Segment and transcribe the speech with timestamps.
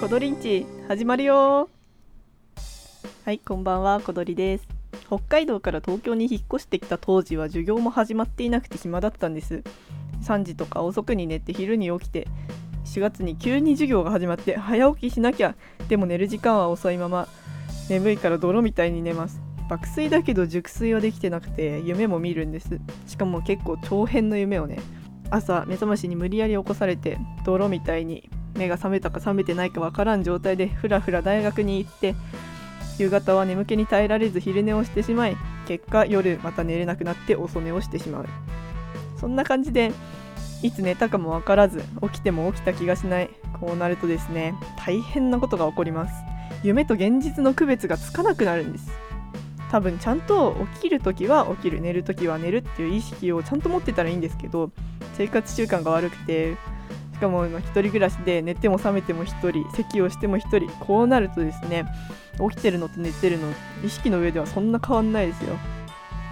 [0.00, 1.68] コドリンチ始まるよ。
[3.24, 4.68] はいこんばんはコドリです。
[5.08, 9.64] 北海道から東京に引っ越してきた当時は授業も始まっていなくて暇だったんです。
[10.22, 12.28] 3時とか遅くに寝て昼に起きて
[12.84, 15.56] 4月に急に授業が始まって早起きしなきゃ
[15.88, 17.26] でも寝る時間は遅いまま
[17.90, 19.40] 眠いから泥みたいに寝ます。
[19.68, 22.78] 爆睡だけど熟睡はできてなくて夢も見るんです。
[23.08, 24.78] しかも結構長編の夢をね
[25.30, 32.14] 朝目覚ましに無理やり起こされて泥みたいに目が覚めたか覚めてないかわからん状態でふらふら大学に行って
[32.98, 38.26] 夕方は眠気に耐えられず昼寝をしてしまい結果夜また寝れなくなって遅寝をしてしまう。
[39.18, 39.92] そんな感じで
[40.62, 43.30] いつ寝たかも分からず起きても起きた気がしない。
[43.60, 46.14] こうなるとですね大変なことが起こります。
[46.64, 48.90] 夢と現実の区別がつかなくなるんです。
[49.70, 54.70] 多分ちゃんと起きるときは起きる寝るときは寝るっていう意識をちゃんと持ってたらいいんですけど
[55.14, 56.56] 生活習慣が悪くて
[57.18, 61.84] しかも今一人暮らしで寝ても覚めても1人咳をしても1人こうなるとですね
[62.48, 63.52] 起きてるのと寝てるの
[63.84, 65.56] 意識の上ではそんな変わんないですよ。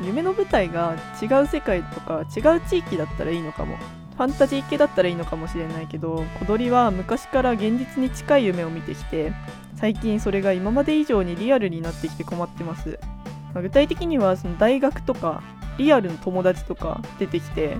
[0.00, 3.76] 夢の舞台が違う世界とか違う地域だったらいいのかも。
[4.16, 9.34] ファンタジー系だったらいいのかもしれないけど小鳥は昔から現実に近い夢を見てきて
[9.74, 12.98] 最近それが今まで以上にリアルになってきて困ってます、
[13.54, 15.42] 具体的にはその大学とか
[15.76, 17.76] リアルの友達とか出てきて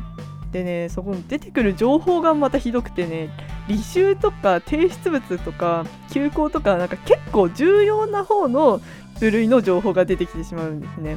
[0.52, 3.30] でねそこに出てくる情報がまたひどくてね
[3.68, 8.80] 履修とか提出物とか休校とかなんか結構重要な方の
[9.20, 11.16] 部類の情報が出てきてしまうんですね。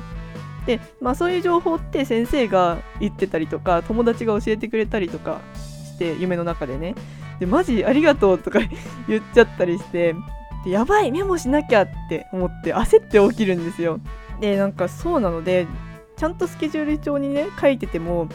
[0.65, 6.95] でまあそういう情報って先生が言ってたりとか友達が教えてくれたりとかして夢の中でね
[7.39, 8.59] でマジありがとうとか
[9.07, 10.15] 言っちゃったりして
[10.65, 13.99] でやばいメモしなきゃって思って焦って起きるんですよ。
[14.41, 15.67] でなんかそうなので
[16.17, 18.27] ちゃんとスケジュール帳にね書いてても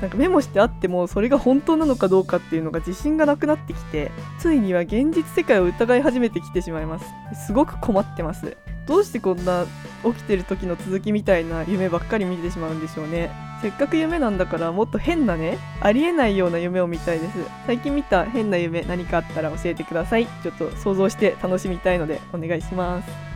[0.00, 7.06] なんかメモしてあってもそれが本当なのかどうかっていうのが自信がなくなってきてついには現実世界を疑い始めてきてしまいます。
[7.46, 8.56] すごく困ってます。
[8.86, 9.64] どうしてこんな
[10.04, 13.30] 起きてる時の続きみたいな夢ばっかり見てしまうんでしょうね。
[13.62, 17.38] せっかく夢なんだからもっと変なねありえないような夢を見たいです。
[17.66, 20.26] 最近見た変な夢何かあったら教えてください。
[20.42, 23.33] ちょっと想像して楽しみたいのでお願いします。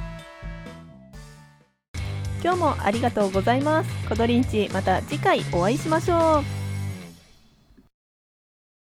[2.43, 4.09] 今日もありがとうございます。
[4.09, 6.58] コドリンチまた次回お会いしましょう。